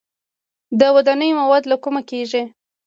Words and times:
د 0.79 0.81
ودانیو 0.95 1.37
مواد 1.41 1.63
له 1.71 1.75
کومه 1.83 2.01
کیږي؟ 2.09 2.43